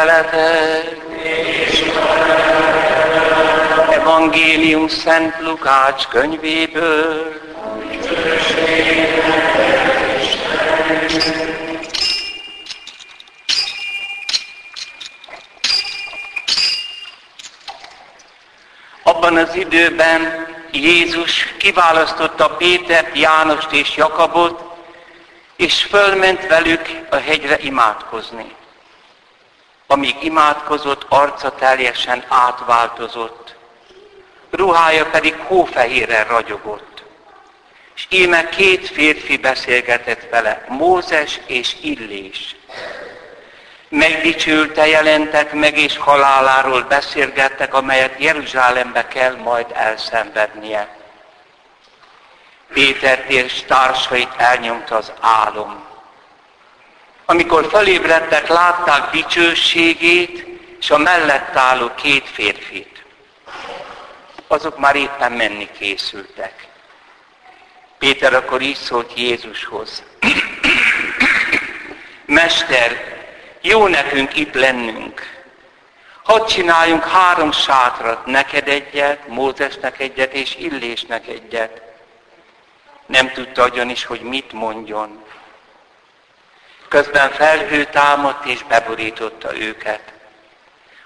Veletek. 0.00 0.98
Evangélium 3.90 4.88
Szent 4.88 5.34
Lukács 5.40 6.06
könyvéből. 6.06 7.40
Abban 19.02 19.36
az 19.36 19.54
időben 19.54 20.46
Jézus 20.72 21.54
kiválasztotta 21.58 22.48
Pétert, 22.48 23.18
Jánost 23.18 23.72
és 23.72 23.96
Jakabot, 23.96 24.62
és 25.56 25.82
fölment 25.82 26.46
velük 26.46 26.88
a 27.10 27.16
hegyre 27.16 27.58
imádkozni. 27.58 28.58
Amíg 29.92 30.16
imádkozott, 30.20 31.06
arca 31.08 31.54
teljesen 31.54 32.24
átváltozott, 32.28 33.56
ruhája 34.50 35.06
pedig 35.06 35.36
hófehérren 35.46 36.24
ragyogott. 36.24 37.02
És 37.94 38.06
íme 38.10 38.48
két 38.48 38.88
férfi 38.88 39.36
beszélgetett 39.36 40.28
vele, 40.30 40.64
Mózes 40.68 41.40
és 41.46 41.76
Illés. 41.80 42.56
Megdicsülte 43.88 44.86
jelentek 44.86 45.52
meg, 45.52 45.78
és 45.78 45.96
haláláról 45.96 46.82
beszélgettek, 46.82 47.74
amelyet 47.74 48.14
Jeruzsálembe 48.18 49.08
kell 49.08 49.36
majd 49.36 49.66
elszenvednie. 49.72 50.96
Péter 52.72 53.24
és 53.28 53.62
társait 53.62 54.34
elnyomta 54.36 54.96
az 54.96 55.12
álom. 55.20 55.89
Amikor 57.30 57.68
felébredtek, 57.70 58.48
látták 58.48 59.10
dicsőségét, 59.10 60.46
és 60.80 60.90
a 60.90 60.98
mellett 60.98 61.56
álló 61.56 61.90
két 61.94 62.28
férfit. 62.28 63.04
Azok 64.46 64.78
már 64.78 64.96
éppen 64.96 65.32
menni 65.32 65.68
készültek. 65.78 66.68
Péter 67.98 68.34
akkor 68.34 68.60
így 68.60 68.76
szólt 68.76 69.12
Jézushoz. 69.16 70.02
Mester, 72.26 73.18
jó 73.60 73.86
nekünk 73.86 74.36
itt 74.36 74.54
lennünk. 74.54 75.42
Hadd 76.22 76.46
csináljunk 76.46 77.04
három 77.04 77.52
sátrat, 77.52 78.26
neked 78.26 78.68
egyet, 78.68 79.28
Mózesnek 79.28 80.00
egyet 80.00 80.32
és 80.32 80.56
Illésnek 80.56 81.28
egyet. 81.28 81.82
Nem 83.06 83.32
tudta 83.32 83.64
ugyanis, 83.64 84.04
hogy 84.04 84.20
mit 84.20 84.52
mondjon. 84.52 85.28
Közben 86.90 87.30
felhő 87.30 87.84
támadt 87.84 88.44
és 88.44 88.62
beborította 88.62 89.56
őket. 89.56 90.12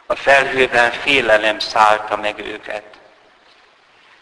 A 0.06 0.14
felhőben 0.14 0.90
félelem 0.90 1.58
szállta 1.58 2.16
meg 2.16 2.38
őket. 2.38 2.84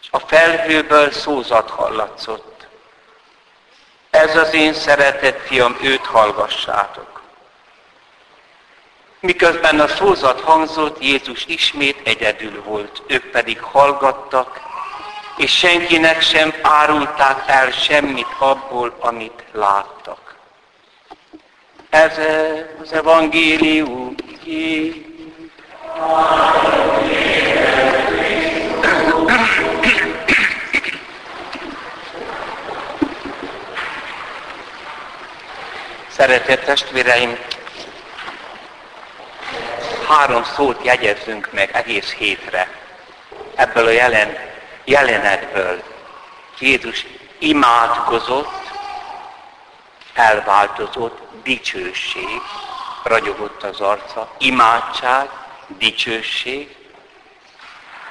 A 0.09 0.19
felhőből 0.19 1.11
szózat 1.11 1.69
hallatszott. 1.69 2.67
Ez 4.09 4.35
az 4.35 4.53
én 4.53 4.73
szeretett 4.73 5.39
fiam, 5.39 5.77
őt 5.81 6.05
hallgassátok. 6.05 7.21
Miközben 9.19 9.79
a 9.79 9.87
szózat 9.87 10.41
hangzott, 10.41 11.03
Jézus 11.03 11.45
ismét 11.45 12.07
egyedül 12.07 12.63
volt, 12.63 13.01
ők 13.07 13.25
pedig 13.25 13.61
hallgattak, 13.61 14.61
és 15.37 15.57
senkinek 15.57 16.21
sem 16.21 16.53
árulták 16.61 17.43
el 17.47 17.71
semmit 17.71 18.35
abból, 18.39 18.97
amit 18.99 19.43
láttak. 19.51 20.22
Ez 21.93 22.17
az 22.81 22.93
evangélium. 22.93 24.15
Szeretett 36.07 36.63
testvéreim, 36.63 37.37
három 40.07 40.43
szót 40.43 40.85
jegyezzünk 40.85 41.49
meg 41.51 41.69
egész 41.73 42.13
hétre 42.13 42.67
ebből 43.55 43.85
a 43.85 43.89
jelen, 43.89 44.37
jelenetből. 44.83 45.83
Jézus 46.59 47.05
imádkozott, 47.39 48.71
elváltozott, 50.13 51.22
dicsőség, 51.43 52.41
ragyogott 53.03 53.63
az 53.63 53.79
arca, 53.79 54.35
imádság, 54.37 55.29
dicsőség, 55.67 56.75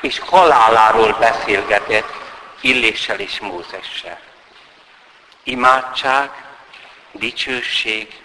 és 0.00 0.18
haláláról 0.18 1.16
beszélgetett 1.18 2.12
Illéssel 2.60 3.18
és 3.18 3.40
Mózessel. 3.40 4.20
Imádság, 5.42 6.30
dicsőség 7.12 8.20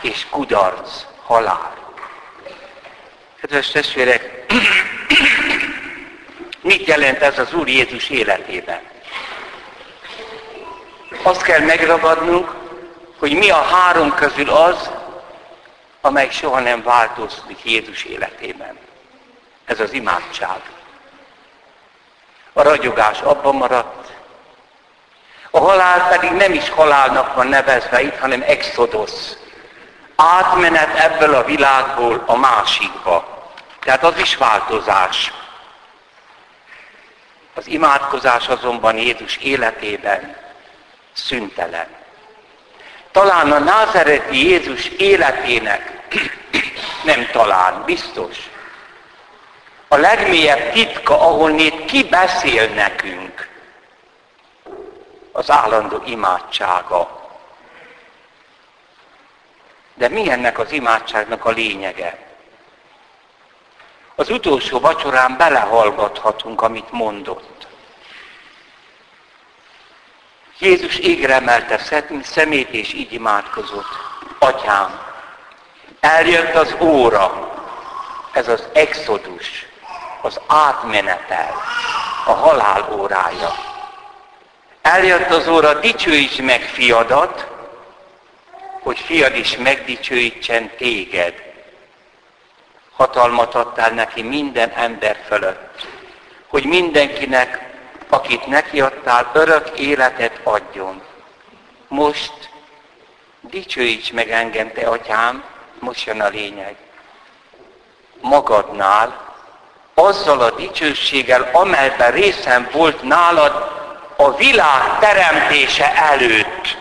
és 0.00 0.26
kudarc, 0.30 1.04
halál. 1.24 1.94
Kedves 3.40 3.68
testvérek, 3.68 4.52
mit 6.60 6.86
jelent 6.86 7.20
ez 7.20 7.38
az 7.38 7.52
Úr 7.52 7.68
Jézus 7.68 8.08
életében? 8.08 8.80
Azt 11.22 11.42
kell 11.42 11.60
megragadnunk, 11.60 12.65
hogy 13.18 13.36
mi 13.36 13.50
a 13.50 13.62
három 13.62 14.14
közül 14.14 14.50
az, 14.50 14.90
amely 16.00 16.30
soha 16.30 16.60
nem 16.60 16.82
változik 16.82 17.64
Jézus 17.64 18.04
életében. 18.04 18.78
Ez 19.64 19.80
az 19.80 19.92
imádság. 19.92 20.60
A 22.52 22.62
ragyogás 22.62 23.20
abban 23.20 23.54
maradt. 23.54 24.12
A 25.50 25.58
halál 25.58 26.08
pedig 26.08 26.30
nem 26.30 26.52
is 26.52 26.70
halálnak 26.70 27.34
van 27.34 27.46
nevezve 27.46 28.02
itt, 28.02 28.18
hanem 28.18 28.42
exodus. 28.46 29.10
Átmenet 30.16 30.98
ebből 30.98 31.34
a 31.34 31.44
világból 31.44 32.22
a 32.26 32.36
másikba. 32.36 33.50
Tehát 33.80 34.04
az 34.04 34.18
is 34.18 34.36
változás. 34.36 35.32
Az 37.54 37.66
imádkozás 37.66 38.48
azonban 38.48 38.96
Jézus 38.96 39.36
életében 39.36 40.36
szüntelen. 41.12 42.05
Talán 43.16 43.52
a 43.52 43.58
názereti 43.58 44.48
Jézus 44.48 44.88
életének, 44.88 46.08
nem 47.04 47.26
talán, 47.32 47.82
biztos, 47.84 48.50
a 49.88 49.96
legmélyebb 49.96 50.72
titka, 50.72 51.20
ahol 51.20 51.50
még 51.50 51.84
ki 51.84 52.04
beszél 52.04 52.68
nekünk, 52.68 53.48
az 55.32 55.50
állandó 55.50 56.02
imádsága. 56.04 57.28
De 59.94 60.08
mi 60.08 60.30
ennek 60.30 60.58
az 60.58 60.72
imádságnak 60.72 61.44
a 61.44 61.50
lényege? 61.50 62.18
Az 64.14 64.30
utolsó 64.30 64.80
vacsorán 64.80 65.36
belehallgathatunk, 65.36 66.62
amit 66.62 66.90
mondott. 66.90 67.55
Jézus 70.58 70.96
égre 70.96 71.34
emelte 71.34 71.80
szemét, 72.22 72.68
és 72.68 72.92
így 72.92 73.12
imádkozott. 73.12 73.88
Atyám, 74.38 75.00
eljött 76.00 76.54
az 76.54 76.76
óra, 76.80 77.54
ez 78.32 78.48
az 78.48 78.62
exodus, 78.72 79.66
az 80.22 80.40
átmenetel, 80.46 81.54
a 82.24 82.32
halál 82.32 82.88
órája. 82.98 83.54
Eljött 84.82 85.30
az 85.30 85.48
óra, 85.48 85.74
dicsőíts 85.74 86.42
meg 86.42 86.62
fiadat, 86.62 87.46
hogy 88.80 88.98
fiad 88.98 89.36
is 89.36 89.56
megdicsőítsen 89.56 90.70
téged 90.76 91.46
hatalmat 92.96 93.54
adtál 93.54 93.90
neki 93.90 94.22
minden 94.22 94.70
ember 94.70 95.16
fölött, 95.26 95.86
hogy 96.46 96.64
mindenkinek, 96.64 97.65
akit 98.08 98.46
neki 98.46 98.80
adtál, 98.80 99.30
örök 99.32 99.78
életet 99.78 100.40
adjon. 100.42 101.02
Most 101.88 102.50
dicsőíts 103.40 104.12
meg 104.12 104.30
engem, 104.30 104.72
te 104.72 104.88
atyám, 104.88 105.44
most 105.78 106.06
jön 106.06 106.20
a 106.20 106.28
lényeg. 106.28 106.76
Magadnál, 108.20 109.34
azzal 109.94 110.40
a 110.40 110.50
dicsőséggel, 110.50 111.50
amelyben 111.52 112.10
részem 112.12 112.68
volt 112.72 113.02
nálad 113.02 113.70
a 114.16 114.34
világ 114.34 114.98
teremtése 114.98 115.94
előtt. 115.94 116.76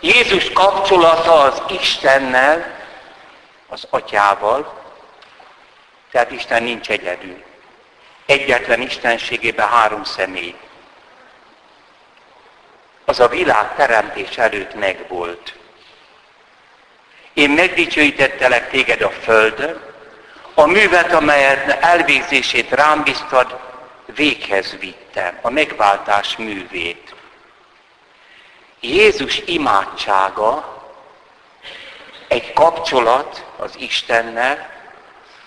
Jézus 0.00 0.52
kapcsolata 0.52 1.40
az 1.40 1.62
Istennel, 1.68 2.74
az 3.68 3.86
Atyával, 3.90 4.83
tehát 6.14 6.30
Isten 6.30 6.62
nincs 6.62 6.90
egyedül. 6.90 7.42
Egyetlen 8.26 8.80
Istenségében 8.80 9.68
három 9.68 10.04
személy. 10.04 10.54
Az 13.04 13.20
a 13.20 13.28
világ 13.28 13.74
teremtés 13.74 14.38
előtt 14.38 14.74
megvolt. 14.74 15.54
Én 17.32 17.50
megdicsőítettelek 17.50 18.70
téged 18.70 19.00
a 19.00 19.10
földön, 19.10 19.80
a 20.54 20.66
művet, 20.66 21.12
amelyet 21.12 21.84
elvégzését 21.84 22.70
rám 22.70 23.02
biztad, 23.02 23.60
véghez 24.06 24.76
vittem, 24.78 25.38
a 25.42 25.50
megváltás 25.50 26.36
művét. 26.36 27.14
Jézus 28.80 29.42
imádsága 29.46 30.82
egy 32.28 32.52
kapcsolat 32.52 33.44
az 33.56 33.74
Istennel, 33.78 34.73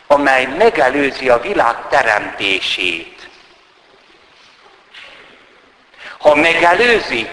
amely 0.08 0.46
megelőzi 0.46 1.30
a 1.30 1.40
világ 1.40 1.88
teremtését. 1.90 3.30
Ha 6.20 6.36
megelőzi, 6.36 7.30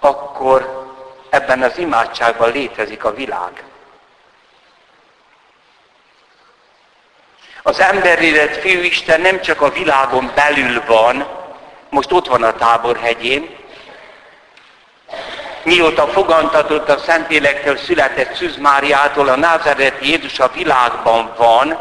akkor 0.00 0.84
ebben 1.30 1.62
az 1.62 1.78
imádságban 1.78 2.52
létezik 2.52 3.04
a 3.04 3.14
világ. 3.14 3.64
Az 7.62 7.80
emberélet 7.80 8.56
fiúisten 8.56 9.20
nem 9.20 9.40
csak 9.40 9.60
a 9.60 9.70
világon 9.70 10.32
belül 10.34 10.84
van, 10.86 11.26
most 11.88 12.12
ott 12.12 12.26
van 12.26 12.42
a 12.42 12.54
táborhegyén, 12.54 13.56
mióta 15.64 16.06
fogantatott 16.06 16.88
a 16.88 16.98
Szentélektől 16.98 17.76
született 17.76 18.34
Szűz 18.34 18.56
Máriától, 18.56 19.28
a 19.28 19.36
názereti 19.36 20.10
Jézus 20.10 20.38
a 20.38 20.48
világban 20.48 21.34
van, 21.36 21.78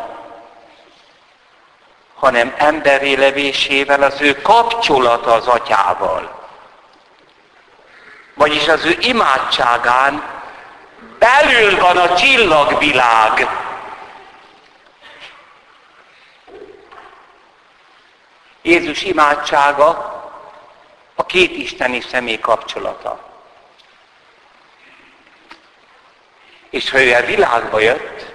hanem 2.15 2.53
emberi 2.57 3.17
levésével 3.17 4.03
az 4.03 4.21
ő 4.21 4.41
kapcsolata 4.41 5.33
az 5.33 5.47
atyával. 5.47 6.41
Vagyis 8.33 8.67
az 8.67 8.85
ő 8.85 8.97
imádságán 8.99 10.23
belül 11.19 11.79
van 11.79 11.97
a 11.97 12.15
csillagvilág. 12.15 13.47
Jézus 18.61 19.03
imádsága 19.03 19.87
a 21.15 21.25
két 21.25 21.57
isteni 21.57 22.01
személy 22.01 22.39
kapcsolata. 22.39 23.32
És 26.73 26.89
ha 26.89 27.01
ő 27.01 27.13
a 27.13 27.25
világba 27.25 27.79
jött, 27.79 28.31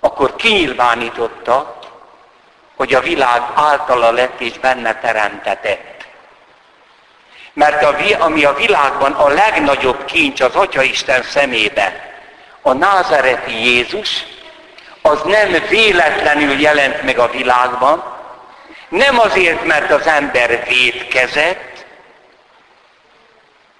akkor 0.00 0.36
kinyilvánította, 0.36 1.78
hogy 2.76 2.94
a 2.94 3.00
világ 3.00 3.42
általa 3.54 4.10
lett 4.10 4.40
és 4.40 4.58
benne 4.58 4.94
teremtetett. 4.94 6.06
Mert 7.52 7.82
a, 7.82 7.96
ami 8.18 8.44
a 8.44 8.54
világban 8.54 9.12
a 9.12 9.28
legnagyobb 9.28 10.04
kincs 10.04 10.40
az 10.40 10.54
Atya 10.54 10.82
Isten 10.82 11.22
szemébe, 11.22 12.14
a 12.62 12.72
názereti 12.72 13.64
Jézus, 13.64 14.24
az 15.02 15.22
nem 15.22 15.64
véletlenül 15.68 16.60
jelent 16.60 17.02
meg 17.02 17.18
a 17.18 17.30
világban, 17.30 18.16
nem 18.88 19.18
azért, 19.18 19.64
mert 19.64 19.90
az 19.90 20.06
ember 20.06 20.64
védkezett, 20.68 21.84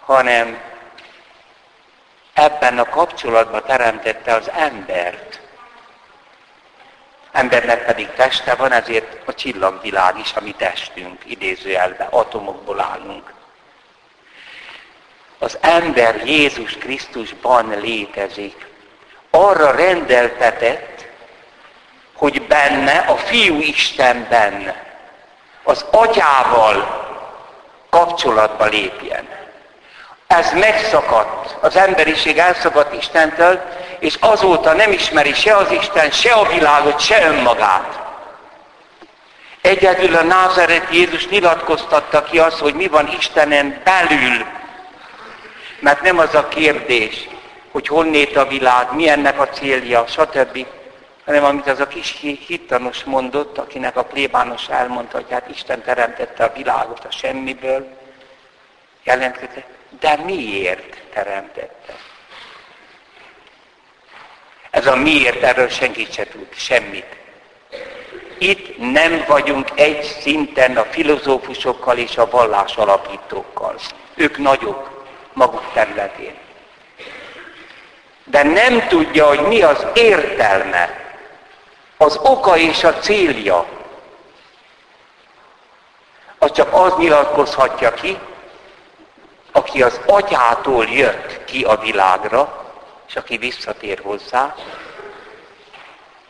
hanem 0.05 0.69
ebben 2.41 2.79
a 2.79 2.85
kapcsolatban 2.85 3.63
teremtette 3.67 4.35
az 4.35 4.51
embert. 4.51 5.41
Embernek 7.33 7.85
pedig 7.85 8.11
teste 8.13 8.55
van, 8.55 8.73
ezért 8.73 9.29
a 9.29 9.35
csillagvilág 9.35 10.19
is, 10.19 10.33
ami 10.33 10.55
testünk, 10.55 11.23
idézőjelben, 11.25 12.09
atomokból 12.11 12.81
állunk. 12.81 13.33
Az 15.39 15.59
ember 15.61 16.27
Jézus 16.27 16.73
Krisztusban 16.73 17.69
létezik. 17.81 18.67
Arra 19.31 19.71
rendeltetett, 19.71 21.07
hogy 22.15 22.47
benne, 22.47 22.99
a 22.99 23.17
Fiú 23.17 23.59
Istenben, 23.61 24.75
az 25.63 25.85
atyával 25.91 27.09
kapcsolatba 27.91 28.65
lépjen. 28.65 29.40
Ez 30.31 30.53
megszakadt, 30.53 31.57
az 31.61 31.77
emberiség 31.77 32.39
elszakadt 32.39 32.95
Istentől, 32.95 33.63
és 33.99 34.17
azóta 34.21 34.73
nem 34.73 34.93
ismeri 34.93 35.33
se 35.33 35.57
az 35.57 35.71
Isten, 35.71 36.11
se 36.11 36.33
a 36.33 36.49
világot, 36.49 37.01
se 37.01 37.27
önmagát. 37.27 38.01
Egyedül 39.61 40.17
a 40.17 40.23
názeret 40.23 40.87
Jézus 40.93 41.29
nyilatkoztatta 41.29 42.23
ki 42.23 42.39
azt, 42.39 42.59
hogy 42.59 42.75
mi 42.75 42.89
van 42.89 43.09
Istenen 43.19 43.81
belül. 43.85 44.47
Mert 45.81 46.03
nem 46.03 46.19
az 46.19 46.35
a 46.35 46.49
kérdés, 46.49 47.29
hogy 47.71 47.87
honnét 47.87 48.37
a 48.37 48.47
világ, 48.47 48.95
mi 48.95 49.09
ennek 49.09 49.41
a 49.41 49.49
célja, 49.49 50.05
stb 50.07 50.67
hanem 51.25 51.45
amit 51.45 51.69
az 51.69 51.81
a 51.81 51.87
kis 51.87 52.21
hittanos 52.47 53.05
mondott, 53.05 53.59
akinek 53.59 53.97
a 53.97 54.05
plébános 54.05 54.69
elmondta, 54.69 55.17
hogy 55.17 55.31
hát 55.31 55.49
Isten 55.49 55.83
teremtette 55.83 56.45
a 56.45 56.53
világot 56.57 57.05
a 57.05 57.11
semmiből, 57.11 57.97
jelentette, 59.05 59.65
de 60.01 60.17
miért 60.17 60.97
teremtette? 61.13 61.95
Ez 64.71 64.87
a 64.87 64.97
miért, 64.97 65.43
erről 65.43 65.69
senki 65.69 66.07
se 66.13 66.27
tud 66.27 66.47
semmit. 66.55 67.17
Itt 68.39 68.79
nem 68.79 69.25
vagyunk 69.29 69.69
egy 69.75 70.03
szinten 70.03 70.77
a 70.77 70.85
filozófusokkal 70.85 71.99
és 71.99 72.17
a 72.17 72.31
vallás 72.31 72.77
alapítókkal. 72.77 73.75
Ők 74.15 74.39
nagyok 74.39 75.05
maguk 75.33 75.73
területén. 75.73 76.35
De 78.25 78.43
nem 78.43 78.89
tudja, 78.89 79.27
hogy 79.27 79.41
mi 79.41 79.63
az 79.63 79.87
értelme 79.95 81.15
az 81.97 82.17
oka 82.23 82.57
és 82.57 82.85
a 82.85 82.95
célja, 82.95 83.67
az 86.39 86.53
csak 86.53 86.73
az 86.73 86.93
nyilatkozhatja 86.99 87.95
ki, 87.95 88.19
aki 89.53 89.83
az 89.83 90.01
atyától 90.07 90.87
jött 90.87 91.45
ki 91.45 91.65
a 91.65 91.77
világra, 91.77 92.73
és 93.09 93.17
aki 93.17 93.37
visszatér 93.37 94.01
hozzá, 94.03 94.55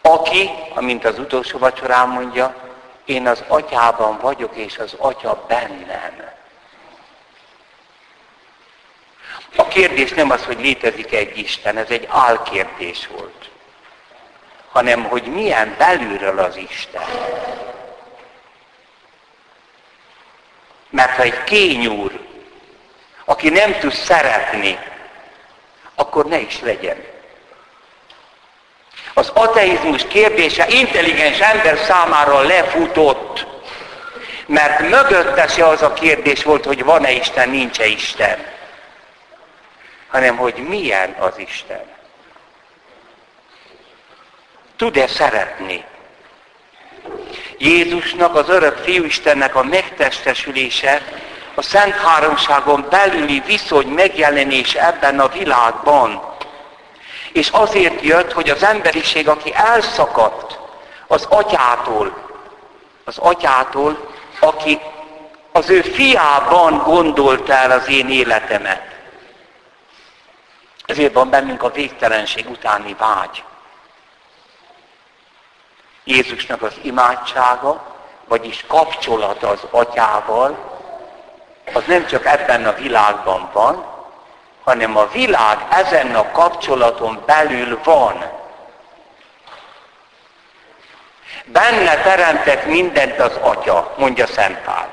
aki, 0.02 0.50
amint 0.74 1.04
az 1.04 1.18
utolsó 1.18 1.58
vacsorán 1.58 2.08
mondja, 2.08 2.54
én 3.04 3.26
az 3.26 3.44
atyában 3.48 4.18
vagyok, 4.18 4.56
és 4.56 4.78
az 4.78 4.94
atya 4.98 5.44
bennem. 5.48 6.28
A 9.56 9.68
kérdés 9.68 10.12
nem 10.12 10.30
az, 10.30 10.44
hogy 10.44 10.60
létezik 10.60 11.12
egy 11.12 11.38
Isten, 11.38 11.76
ez 11.76 11.88
egy 11.88 12.08
álkérdés 12.10 13.06
volt 13.06 13.50
hanem 14.72 15.04
hogy 15.04 15.22
milyen 15.22 15.74
belülről 15.78 16.38
az 16.38 16.56
Isten. 16.56 17.08
Mert 20.90 21.16
ha 21.16 21.22
egy 21.22 21.44
kényúr, 21.44 22.09
aki 23.30 23.48
nem 23.48 23.78
tud 23.78 23.92
szeretni, 23.92 24.78
akkor 25.94 26.24
ne 26.26 26.38
is 26.38 26.60
legyen. 26.60 27.04
Az 29.14 29.30
ateizmus 29.34 30.06
kérdése 30.06 30.66
intelligens 30.68 31.40
ember 31.40 31.78
számára 31.78 32.40
lefutott, 32.40 33.46
mert 34.46 34.80
mögötte 34.80 35.46
se 35.46 35.66
az 35.66 35.82
a 35.82 35.92
kérdés 35.92 36.42
volt, 36.42 36.64
hogy 36.64 36.84
van-e 36.84 37.12
Isten, 37.12 37.48
nincs-e 37.48 37.86
Isten, 37.86 38.46
hanem 40.08 40.36
hogy 40.36 40.54
milyen 40.54 41.16
az 41.18 41.38
Isten 41.38 41.82
tud-e 44.76 45.06
szeretni? 45.06 45.84
Jézusnak, 47.58 48.34
az 48.34 48.48
örök 48.48 48.76
Fiúistennek 48.76 49.54
a 49.54 49.62
megtestesülése, 49.62 51.02
a 51.60 51.62
Szent 51.62 51.94
Háromságon 51.94 52.86
belüli 52.90 53.40
viszony 53.40 53.86
megjelenés 53.86 54.74
ebben 54.74 55.20
a 55.20 55.28
világban. 55.28 56.22
És 57.32 57.48
azért 57.48 58.00
jött, 58.02 58.32
hogy 58.32 58.50
az 58.50 58.62
emberiség, 58.62 59.28
aki 59.28 59.54
elszakadt 59.54 60.58
az 61.06 61.26
atyától, 61.28 62.28
az 63.04 63.18
atyától, 63.18 64.14
aki 64.40 64.80
az 65.52 65.70
ő 65.70 65.80
fiában 65.80 66.78
gondolta 66.78 67.52
el 67.52 67.70
az 67.70 67.88
én 67.88 68.10
életemet. 68.10 68.82
Ezért 70.86 71.12
van 71.12 71.30
bennünk 71.30 71.62
a 71.62 71.70
végtelenség 71.70 72.50
utáni 72.50 72.96
vágy. 72.98 73.44
Jézusnak 76.04 76.62
az 76.62 76.74
imádsága, 76.82 77.96
vagyis 78.28 78.64
kapcsolata 78.68 79.48
az 79.48 79.60
atyával, 79.70 80.78
az 81.72 81.82
nem 81.86 82.06
csak 82.06 82.26
ebben 82.26 82.66
a 82.66 82.72
világban 82.72 83.50
van, 83.52 83.84
hanem 84.64 84.96
a 84.96 85.06
világ 85.06 85.58
ezen 85.70 86.14
a 86.14 86.30
kapcsolaton 86.30 87.22
belül 87.26 87.80
van. 87.84 88.24
Benne 91.44 92.02
teremtett 92.02 92.64
mindent 92.64 93.18
az 93.18 93.36
Atya, 93.40 93.94
mondja 93.96 94.26
Szent 94.26 94.58
Pál. 94.58 94.88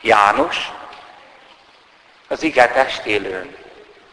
János, 0.00 0.70
az 2.28 2.42
ige 2.42 2.68
testélőn, 2.68 3.56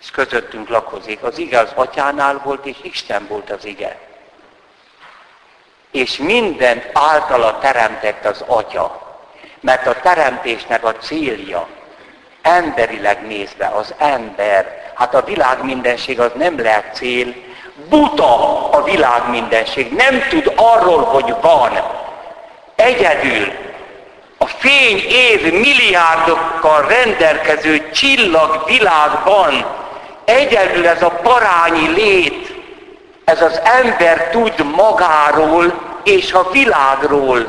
és 0.02 0.12
közöttünk 0.12 0.70
lakozik. 0.70 1.24
Az 1.24 1.38
ige 1.38 1.60
az 1.60 1.72
atyánál 1.76 2.42
volt, 2.44 2.66
és 2.66 2.78
Isten 2.82 3.28
volt 3.28 3.50
az 3.50 3.66
ige. 3.66 4.00
És 5.92 6.18
mindent 6.18 6.90
általa 6.94 7.60
teremtett 7.60 8.26
az 8.26 8.44
atya. 8.48 9.04
Mert 9.60 9.88
a 9.88 10.00
teremtésnek 10.00 10.84
a 10.84 10.96
célja, 10.96 11.68
emberileg 12.46 13.28
nézve, 13.28 13.72
az 13.76 13.94
ember, 13.98 14.92
hát 14.96 15.16
a 15.16 15.24
világ 15.24 15.64
mindenség 15.64 16.20
az 16.20 16.32
nem 16.36 16.60
lehet 16.60 16.96
cél, 16.96 17.34
buta 17.90 18.70
a 18.70 18.84
világ 18.84 19.30
mindenség, 19.30 19.94
nem 19.94 20.24
tud 20.30 20.52
arról, 20.56 21.04
hogy 21.04 21.36
van. 21.42 21.72
Egyedül 22.76 23.52
a 24.38 24.46
fény 24.46 25.04
év 25.10 25.54
milliárdokkal 25.54 26.88
rendelkező 26.88 27.90
csillagvilágban 27.92 29.66
egyedül 30.26 30.88
ez 30.88 31.02
a 31.02 31.10
parányi 31.10 31.88
lét, 31.88 32.56
ez 33.26 33.42
az 33.42 33.62
ember 33.64 34.30
tud 34.30 34.76
magáról 34.76 35.74
és 36.04 36.34
a 36.34 36.50
világról. 36.52 37.48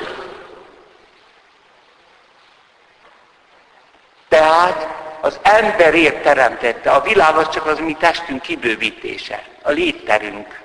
Tehát 4.29 4.89
az 5.21 5.39
emberért 5.43 6.23
teremtette. 6.23 6.91
A 6.91 7.01
világ 7.01 7.37
az 7.37 7.49
csak 7.49 7.67
az 7.67 7.79
mi 7.79 7.97
testünk 7.99 8.43
kibővítése, 8.43 9.43
a 9.63 9.71
létterünk. 9.71 10.61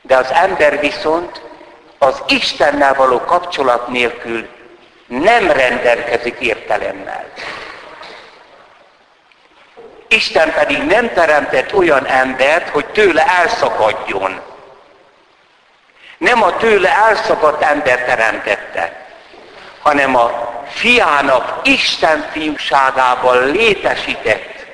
De 0.00 0.16
az 0.16 0.30
ember 0.30 0.80
viszont 0.80 1.40
az 1.98 2.22
Istennel 2.28 2.94
való 2.94 3.20
kapcsolat 3.20 3.88
nélkül 3.88 4.48
nem 5.06 5.50
rendelkezik 5.50 6.38
értelemmel. 6.38 7.24
Isten 10.08 10.52
pedig 10.52 10.82
nem 10.82 11.12
teremtett 11.12 11.74
olyan 11.74 12.06
embert, 12.06 12.68
hogy 12.68 12.86
tőle 12.86 13.26
elszakadjon. 13.26 14.40
Nem 16.18 16.42
a 16.42 16.56
tőle 16.56 16.96
elszakadt 16.96 17.62
ember 17.62 18.04
teremtette, 18.04 19.06
hanem 19.82 20.16
a 20.16 20.49
fiának 20.70 21.60
Isten 21.62 22.28
fiúságában 22.32 23.50
létesített, 23.50 24.66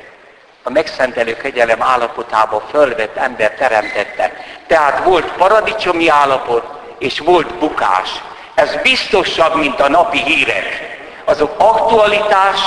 a 0.62 0.70
megszentelő 0.70 1.36
kegyelem 1.36 1.82
állapotába 1.82 2.62
fölvett 2.70 3.16
ember 3.16 3.50
teremtette. 3.50 4.32
Tehát 4.66 5.04
volt 5.04 5.32
paradicsomi 5.32 6.08
állapot, 6.08 6.64
és 6.98 7.18
volt 7.18 7.54
bukás. 7.54 8.10
Ez 8.54 8.76
biztosabb, 8.82 9.54
mint 9.54 9.80
a 9.80 9.88
napi 9.88 10.22
hírek. 10.22 10.98
Azok 11.24 11.54
aktualitás, 11.58 12.60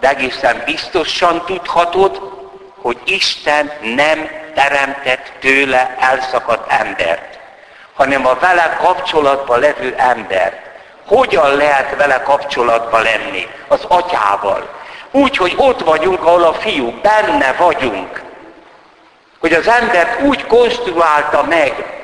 de 0.00 0.08
egészen 0.08 0.62
biztosan 0.64 1.44
tudhatod, 1.46 2.20
hogy 2.80 2.98
Isten 3.04 3.72
nem 3.94 4.28
teremtett 4.54 5.32
tőle 5.40 5.96
elszakadt 5.98 6.72
embert, 6.72 7.38
hanem 7.94 8.26
a 8.26 8.34
vele 8.34 8.78
kapcsolatban 8.82 9.60
levő 9.60 9.94
embert. 9.96 10.71
Hogyan 11.14 11.56
lehet 11.56 11.96
vele 11.96 12.22
kapcsolatban 12.22 13.02
lenni? 13.02 13.46
Az 13.68 13.84
atyával. 13.88 14.68
Úgy, 15.10 15.36
hogy 15.36 15.54
ott 15.56 15.80
vagyunk, 15.80 16.24
ahol 16.24 16.42
a 16.42 16.52
fiú, 16.52 17.00
benne 17.02 17.52
vagyunk. 17.52 18.22
Hogy 19.38 19.52
az 19.52 19.68
embert 19.68 20.20
úgy 20.20 20.46
konstruálta 20.46 21.42
meg, 21.42 22.02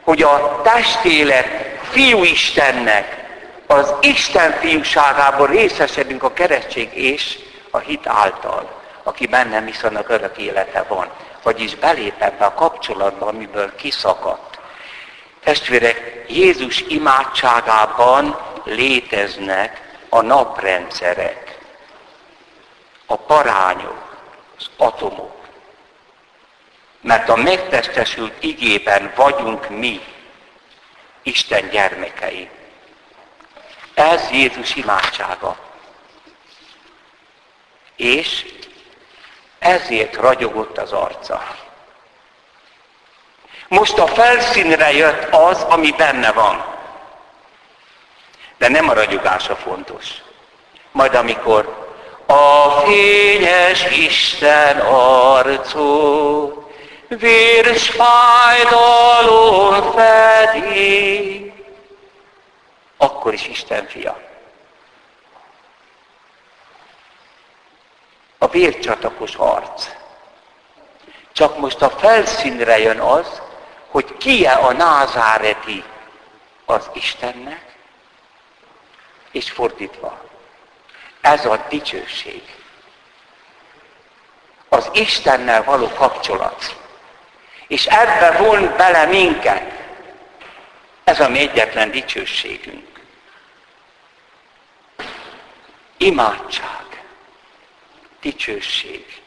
hogy 0.00 0.22
a 0.22 0.60
testélet 0.62 1.46
fiú 1.90 2.24
Istennek, 2.24 3.26
az 3.66 3.94
Isten 4.00 4.52
fiúságában 4.52 5.46
részesedünk 5.46 6.22
a 6.22 6.32
keresztség 6.32 6.90
és 6.94 7.38
a 7.70 7.78
hit 7.78 8.06
által, 8.06 8.70
aki 9.02 9.26
bennem 9.26 9.64
viszont 9.64 9.96
a 9.96 10.04
örök 10.06 10.38
élete 10.38 10.84
van. 10.88 11.08
Vagyis 11.42 11.74
belép 11.74 12.14
ebbe 12.18 12.44
a 12.44 12.54
kapcsolatba, 12.54 13.26
amiből 13.26 13.74
kiszakadt. 13.74 14.51
Testvérek, 15.44 16.24
Jézus 16.28 16.80
imádságában 16.80 18.38
léteznek 18.64 19.80
a 20.08 20.20
naprendszerek, 20.20 21.58
a 23.06 23.16
parányok, 23.16 24.16
az 24.58 24.70
atomok. 24.76 25.46
Mert 27.00 27.28
a 27.28 27.36
megtestesült 27.36 28.42
igében 28.42 29.12
vagyunk 29.16 29.68
mi, 29.68 30.00
Isten 31.22 31.68
gyermekei. 31.68 32.50
Ez 33.94 34.30
Jézus 34.30 34.74
imádsága. 34.74 35.56
És 37.96 38.46
ezért 39.58 40.14
ragyogott 40.16 40.78
az 40.78 40.92
arca. 40.92 41.56
Most 43.68 43.98
a 43.98 44.06
felszínre 44.06 44.92
jött 44.92 45.34
az, 45.34 45.62
ami 45.62 45.90
benne 45.90 46.32
van. 46.32 46.64
De 48.58 48.68
nem 48.68 48.88
a 48.88 48.92
ragyogása 48.92 49.56
fontos. 49.56 50.22
Majd 50.92 51.14
amikor 51.14 51.90
a 52.26 52.70
fényes 52.70 53.90
Isten 53.90 54.80
arcot 54.80 56.62
vérs 57.08 57.90
fájdalom 57.90 59.92
fedi, 59.92 61.52
akkor 62.96 63.32
is 63.32 63.46
Isten 63.46 63.86
fia. 63.86 64.20
A 68.38 68.46
vércsatakos 68.46 69.36
harc. 69.36 69.88
Csak 71.32 71.58
most 71.58 71.82
a 71.82 71.90
felszínre 71.90 72.78
jön 72.78 73.00
az, 73.00 73.42
hogy 73.92 74.16
ki-e 74.16 74.58
a 74.58 74.72
názáreti 74.72 75.84
az 76.64 76.90
Istennek, 76.92 77.76
és 79.30 79.50
fordítva. 79.50 80.20
Ez 81.20 81.46
a 81.46 81.66
dicsőség. 81.68 82.42
Az 84.68 84.90
Istennel 84.92 85.64
való 85.64 85.88
kapcsolat 85.88 86.80
és 87.72 87.86
ebbe 87.86 88.30
von 88.38 88.76
bele 88.76 89.04
minket. 89.04 89.72
Ez 91.04 91.20
a 91.20 91.28
mi 91.28 91.38
egyetlen 91.38 91.90
dicsőségünk. 91.90 93.00
Imádság, 95.96 97.04
dicsőség 98.20 99.22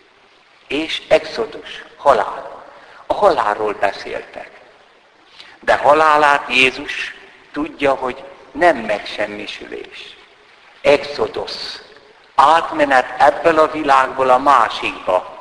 és 0.68 1.02
exodus, 1.08 1.84
halál. 1.98 2.64
A 3.06 3.14
halálról 3.14 3.74
beszéltek. 3.74 4.55
De 5.66 5.76
halálát 5.76 6.50
Jézus 6.50 7.16
tudja, 7.52 7.94
hogy 7.94 8.24
nem 8.52 8.78
megsemmisülés. 8.78 10.18
Exodus, 10.82 11.54
átmenet 12.36 13.06
ebből 13.18 13.60
a 13.60 13.72
világból 13.72 14.30
a 14.30 14.38
másikba, 14.38 15.38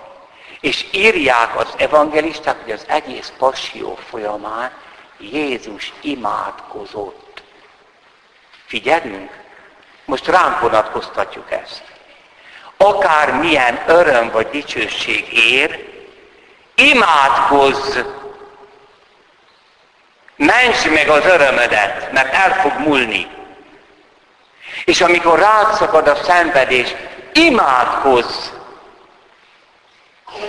és 0.61 0.87
írják 0.91 1.57
az 1.59 1.75
evangelisták, 1.77 2.63
hogy 2.63 2.73
az 2.73 2.85
egész 2.87 3.33
passió 3.39 3.99
folyamán 4.09 4.71
Jézus 5.19 5.93
imádkozott. 6.01 7.43
Figyelünk? 8.67 9.31
Most 10.05 10.27
ránk 10.27 10.61
vonatkoztatjuk 10.61 11.51
ezt. 11.51 11.83
Akár 12.77 13.33
milyen 13.33 13.83
öröm 13.87 14.31
vagy 14.31 14.51
dicsőség 14.51 15.33
ér, 15.33 15.93
imádkozz! 16.75 17.99
Mentsd 20.37 20.91
meg 20.91 21.09
az 21.09 21.25
örömödet, 21.25 22.13
mert 22.13 22.35
el 22.35 22.61
fog 22.61 22.73
múlni. 22.79 23.27
És 24.85 25.01
amikor 25.01 25.39
rád 25.39 25.75
szakad 25.75 26.09
a 26.09 26.15
szenvedés, 26.15 26.95
imádkozz! 27.33 28.49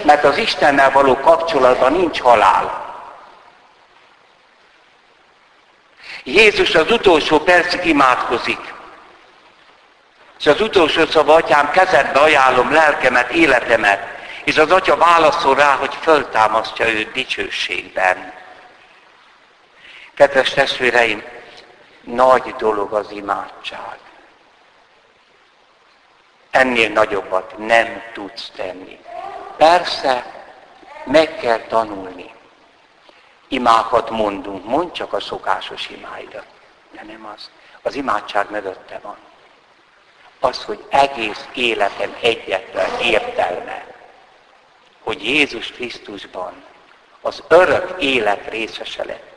Mert 0.03 0.23
az 0.23 0.37
Istennel 0.37 0.91
való 0.91 1.17
kapcsolatban 1.17 1.91
nincs 1.91 2.21
halál. 2.21 2.83
Jézus 6.23 6.75
az 6.75 6.91
utolsó 6.91 7.39
percig 7.39 7.85
imádkozik. 7.85 8.73
És 10.39 10.47
az 10.47 10.61
utolsó 10.61 11.05
szava, 11.05 11.33
atyám, 11.33 11.71
kezedbe 11.71 12.19
ajánlom 12.19 12.71
lelkemet, 12.71 13.31
életemet. 13.31 13.99
És 14.43 14.57
az 14.57 14.71
atya 14.71 14.97
válaszol 14.97 15.55
rá, 15.55 15.75
hogy 15.75 15.97
föltámasztja 16.01 16.87
őt 16.89 17.11
dicsőségben. 17.11 18.33
Kedves 20.15 20.49
testvéreim, 20.49 21.23
nagy 22.01 22.55
dolog 22.55 22.93
az 22.93 23.11
imádság. 23.11 23.99
Ennél 26.51 26.89
nagyobbat 26.89 27.57
nem 27.57 28.01
tudsz 28.13 28.51
tenni. 28.55 28.99
Persze, 29.57 30.25
meg 31.05 31.35
kell 31.35 31.59
tanulni. 31.59 32.33
Imákat 33.47 34.09
mondunk, 34.09 34.65
mond 34.65 34.91
csak 34.91 35.13
a 35.13 35.19
szokásos 35.19 35.89
imáidat. 35.89 36.45
De 36.91 37.03
nem 37.03 37.31
az. 37.35 37.49
Az 37.81 37.95
imádság 37.95 38.51
mögötte 38.51 38.99
van. 39.01 39.17
az, 40.39 40.63
hogy 40.63 40.85
egész 40.89 41.45
életem 41.53 42.17
egyetlen 42.21 42.99
értelme, 42.99 43.85
hogy 45.03 45.23
Jézus 45.23 45.71
Krisztusban 45.71 46.63
az 47.21 47.43
örök 47.47 48.01
élet 48.01 48.49
részese 48.49 49.03
lettem. 49.03 49.34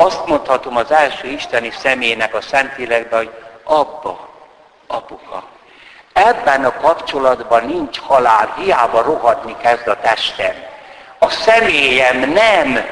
Azt 0.00 0.26
mondhatom 0.26 0.76
az 0.76 0.90
első 0.90 1.28
isteni 1.28 1.70
személynek 1.70 2.34
a 2.34 2.40
Szentlélekben, 2.40 3.18
hogy 3.18 3.30
abba, 3.64 4.28
apuka. 4.86 5.44
Ebben 6.12 6.64
a 6.64 6.72
kapcsolatban 6.72 7.64
nincs 7.64 7.98
halál, 7.98 8.54
hiába 8.56 9.02
rohadni 9.02 9.56
kezd 9.62 9.88
a 9.88 10.00
testem. 10.00 10.54
A 11.18 11.30
személyem 11.30 12.18
nem. 12.18 12.84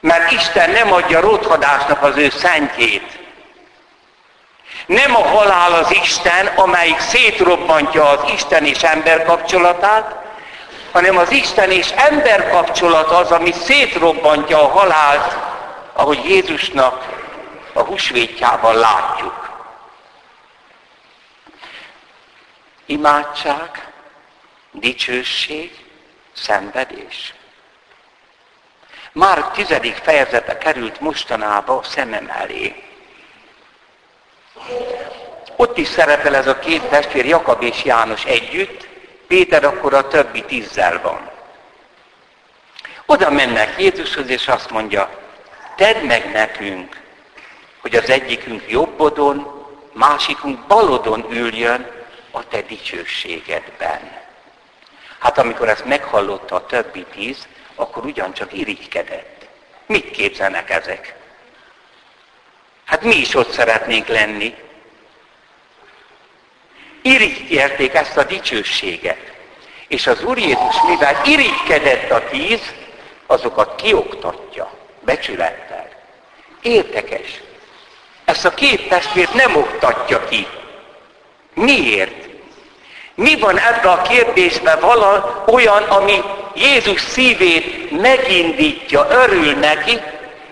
Mert 0.00 0.30
Isten 0.30 0.70
nem 0.70 0.92
adja 0.92 1.20
rothadásnak 1.20 2.02
az 2.02 2.16
ő 2.16 2.30
szentjét. 2.30 3.18
Nem 4.86 5.16
a 5.16 5.26
halál 5.28 5.72
az 5.72 5.92
Isten, 5.92 6.46
amelyik 6.46 7.00
szétrobbantja 7.00 8.08
az 8.08 8.30
Isten 8.32 8.64
és 8.64 8.82
ember 8.82 9.24
kapcsolatát, 9.24 10.21
hanem 10.92 11.16
az 11.16 11.30
Isten 11.30 11.70
és 11.70 11.90
ember 11.90 12.50
kapcsolat 12.50 13.10
az, 13.10 13.30
ami 13.30 13.52
szétrobbantja 13.52 14.62
a 14.62 14.68
halált, 14.68 15.36
ahogy 15.92 16.24
Jézusnak 16.24 17.04
a 17.72 17.80
húsvétjában 17.80 18.76
látjuk. 18.76 19.50
Imádság, 22.86 23.92
dicsőség, 24.70 25.84
szenvedés. 26.32 27.34
Már 29.12 29.50
tizedik 29.50 29.94
fejezete 29.94 30.58
került 30.58 31.00
mostanába 31.00 31.76
a 31.76 31.82
szemem 31.82 32.30
elé. 32.38 32.84
Ott 35.56 35.78
is 35.78 35.88
szerepel 35.88 36.34
ez 36.34 36.46
a 36.46 36.58
két 36.58 36.82
testvér, 36.82 37.26
Jakab 37.26 37.62
és 37.62 37.84
János 37.84 38.24
együtt, 38.24 38.90
Péter 39.32 39.64
akkor 39.64 39.94
a 39.94 40.08
többi 40.08 40.42
tízzel 40.42 41.00
van. 41.02 41.30
Oda 43.06 43.30
mennek 43.30 43.74
Jézushoz, 43.78 44.28
és 44.28 44.48
azt 44.48 44.70
mondja, 44.70 45.10
tedd 45.76 46.04
meg 46.04 46.30
nekünk, 46.30 47.00
hogy 47.80 47.96
az 47.96 48.10
egyikünk 48.10 48.70
jobbodon, 48.70 49.66
másikunk 49.92 50.66
balodon 50.66 51.26
üljön 51.30 51.90
a 52.30 52.48
te 52.48 52.60
dicsőségedben. 52.60 54.00
Hát 55.18 55.38
amikor 55.38 55.68
ezt 55.68 55.84
meghallotta 55.84 56.54
a 56.54 56.66
többi 56.66 57.06
tíz, 57.12 57.48
akkor 57.74 58.04
ugyancsak 58.04 58.52
irigykedett. 58.52 59.46
Mit 59.86 60.10
képzelnek 60.10 60.70
ezek? 60.70 61.14
Hát 62.84 63.02
mi 63.02 63.14
is 63.14 63.34
ott 63.34 63.50
szeretnénk 63.50 64.06
lenni. 64.06 64.54
Irigyelték 67.02 67.94
ezt 67.94 68.16
a 68.16 68.24
dicsőséget. 68.24 69.32
És 69.88 70.06
az 70.06 70.24
Úr 70.24 70.38
Jézus, 70.38 70.82
mivel 70.86 71.20
irigykedett 71.24 72.10
a 72.10 72.24
tíz, 72.30 72.74
azokat 73.26 73.82
kioktatja, 73.82 74.70
becsülettel. 75.00 75.88
Érdekes. 76.62 77.40
Ezt 78.24 78.44
a 78.44 78.54
két 78.54 78.88
testvért 78.88 79.34
nem 79.34 79.56
oktatja 79.56 80.24
ki. 80.24 80.46
Miért? 81.54 82.28
Mi 83.14 83.38
van 83.38 83.58
ebbe 83.58 83.90
a 83.90 84.02
kérdésben 84.02 84.80
vala 84.80 85.44
olyan, 85.46 85.82
ami 85.82 86.22
Jézus 86.54 87.00
szívét 87.00 88.00
megindítja, 88.00 89.06
örül 89.10 89.52
neki, 89.54 90.00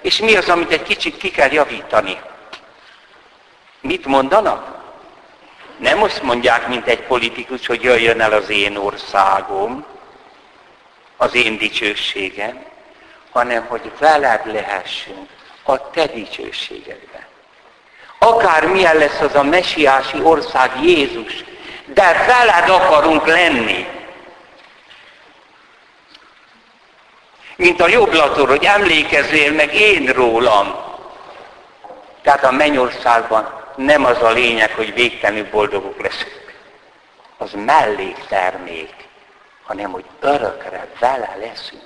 és 0.03 0.19
mi 0.19 0.37
az, 0.37 0.49
amit 0.49 0.73
egy 0.73 0.83
kicsit 0.83 1.17
ki 1.17 1.31
kell 1.31 1.53
javítani? 1.53 2.21
Mit 3.81 4.07
mondanak? 4.07 4.80
Nem 5.81 6.03
azt 6.03 6.23
mondják, 6.23 6.69
mint 6.69 6.87
egy 6.87 7.03
politikus, 7.03 7.67
hogy 7.67 7.83
jöjjön 7.83 8.21
el 8.21 8.33
az 8.33 8.51
én 8.51 8.77
országom, 8.77 9.85
az 11.17 11.35
én 11.35 11.59
dicsőségem, 11.59 12.65
hanem 13.31 13.67
hogy 13.67 13.93
veled 13.99 14.41
lehessünk 14.53 15.29
a 15.63 15.91
te 15.91 16.07
dicsőségedben. 16.07 17.25
Akár 18.19 18.67
milyen 18.67 18.97
lesz 18.97 19.21
az 19.21 19.35
a 19.35 19.43
mesiási 19.43 20.21
ország 20.23 20.71
Jézus, 20.83 21.45
de 21.87 22.25
veled 22.27 22.69
akarunk 22.69 23.27
lenni. 23.27 23.87
Mint 27.57 27.81
a 27.81 27.89
jobblator, 27.89 28.49
hogy 28.49 28.65
emlékezzél 28.65 29.53
meg 29.53 29.75
én 29.75 30.07
rólam. 30.07 30.75
Tehát 32.23 32.45
a 32.45 32.51
mennyországban 32.51 33.61
nem 33.85 34.05
az 34.05 34.23
a 34.23 34.31
lényeg, 34.31 34.71
hogy 34.71 34.95
végtelenül 34.95 35.51
boldogok 35.51 36.03
leszünk. 36.03 36.55
Az 37.39 37.51
melléktermék, 37.53 38.95
hanem 39.65 39.91
hogy 39.91 40.05
örökre 40.21 40.87
vele 40.99 41.37
leszünk. 41.41 41.83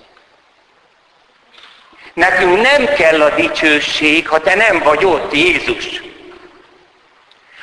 Nekünk 2.14 2.60
nem 2.60 2.86
kell 2.86 3.22
a 3.22 3.34
dicsőség, 3.34 4.28
ha 4.28 4.38
te 4.38 4.54
nem 4.54 4.78
vagy 4.78 5.04
ott, 5.04 5.32
Jézus. 5.32 6.02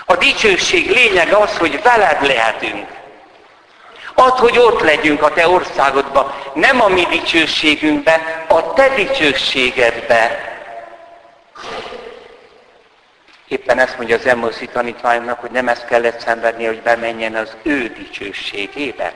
A 0.06 0.15
dicsőség 0.15 0.89
lényeg 0.89 1.34
az, 1.34 1.58
hogy 1.58 1.82
veled 1.82 2.26
lehetünk. 2.26 2.88
Az, 4.13 4.32
hogy 4.32 4.58
ott 4.58 4.82
legyünk 4.82 5.24
a 5.24 5.34
te 5.34 5.48
országodban, 5.48 6.34
nem 6.54 6.82
a 6.82 6.88
mi 6.88 7.06
dicsőségünkbe, 7.10 8.46
a 8.48 8.74
te 8.74 8.89
dicsőségedbe. 8.89 10.51
Éppen 13.52 13.80
ezt 13.80 13.98
mondja 13.98 14.16
az 14.16 14.26
Emmoszi 14.26 14.66
tanítványoknak, 14.66 15.40
hogy 15.40 15.52
nem 15.52 15.68
ezt 15.68 15.86
kellett 15.86 16.20
szenvedni, 16.20 16.66
hogy 16.66 16.82
bemenjen 16.82 17.36
az 17.36 17.56
ő 17.62 17.88
dicsőségébe. 17.88 19.14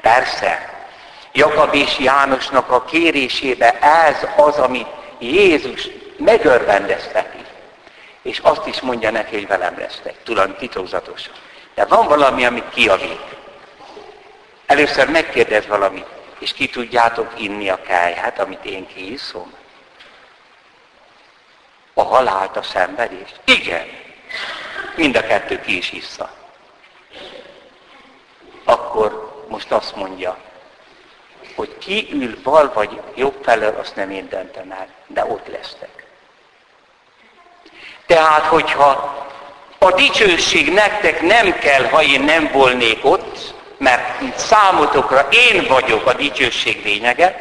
Persze, 0.00 0.70
Jakab 1.32 1.74
és 1.74 1.98
Jánosnak 1.98 2.70
a 2.70 2.84
kérésébe 2.84 3.78
ez 3.80 4.16
az, 4.36 4.58
amit 4.58 4.86
Jézus 5.18 5.88
megörvendezteti. 6.16 7.44
És 8.22 8.38
azt 8.38 8.66
is 8.66 8.80
mondja 8.80 9.10
neki, 9.10 9.34
hogy 9.34 9.46
velem 9.46 9.78
lesztek, 9.78 10.14
tudom, 10.22 10.56
titokzatosan. 10.56 11.34
De 11.74 11.84
van 11.84 12.08
valami, 12.08 12.44
amit 12.44 12.70
kiavít. 12.74 13.36
Először 14.66 15.08
megkérdez 15.08 15.66
valamit, 15.66 16.06
és 16.38 16.52
ki 16.52 16.68
tudjátok 16.68 17.32
inni 17.36 17.68
a 17.68 17.82
káját, 17.82 18.38
amit 18.40 18.64
én 18.64 18.86
kiiszom? 18.86 19.52
A 21.94 22.02
halált, 22.02 22.56
a 22.56 22.62
szenvedést? 22.62 23.40
Igen. 23.44 23.86
Mind 24.96 25.16
a 25.16 25.26
kettő 25.26 25.60
ki 25.60 25.76
is 25.76 25.92
issza. 25.92 26.30
Akkor 28.64 29.44
most 29.48 29.72
azt 29.72 29.96
mondja, 29.96 30.36
hogy 31.54 31.78
ki 31.78 32.08
ül 32.12 32.38
bal 32.42 32.72
vagy 32.74 33.00
jobb 33.14 33.38
felől, 33.42 33.76
azt 33.80 33.96
nem 33.96 34.10
én 34.10 34.28
döntem 34.28 34.70
el, 34.70 34.86
de 35.06 35.24
ott 35.24 35.46
lesztek. 35.46 36.06
Tehát, 38.06 38.44
hogyha 38.44 39.20
a 39.78 39.92
dicsőség 39.92 40.72
nektek 40.72 41.20
nem 41.20 41.58
kell, 41.58 41.84
ha 41.84 42.02
én 42.02 42.20
nem 42.20 42.50
volnék 42.52 43.04
ott, 43.04 43.54
mert 43.76 44.38
számotokra 44.38 45.28
én 45.30 45.66
vagyok 45.68 46.06
a 46.06 46.12
dicsőség 46.12 46.84
lényege, 46.84 47.40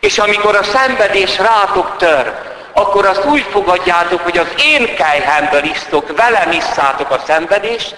és 0.00 0.18
amikor 0.18 0.56
a 0.56 0.62
szenvedés 0.62 1.38
rátok 1.38 1.96
tör, 1.96 2.47
akkor 2.78 3.06
azt 3.06 3.24
úgy 3.24 3.42
fogadjátok, 3.42 4.20
hogy 4.20 4.38
az 4.38 4.54
én 4.58 4.94
kejhemből 4.94 5.64
isztok, 5.64 6.16
velem 6.16 6.50
isszátok 6.50 7.10
a 7.10 7.18
szenvedést, 7.18 7.94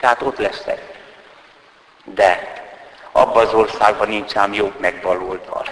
tehát 0.00 0.22
ott 0.22 0.38
lesztek. 0.38 0.82
De 2.04 2.62
abban 3.12 3.46
az 3.46 3.54
országban 3.54 4.08
nincs 4.08 4.36
ám 4.36 4.52
jobb 4.52 4.80
meg 4.80 5.00
baloldal. 5.00 5.66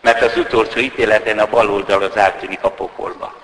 Mert 0.00 0.22
az 0.22 0.36
utolsó 0.36 0.78
ítéleten 0.78 1.38
a 1.38 1.46
baloldal 1.46 2.02
az 2.02 2.16
eltűnik 2.16 2.62
a 2.62 2.70
pokolba. 2.70 3.34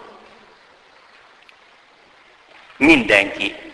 Mindenki 2.77 3.73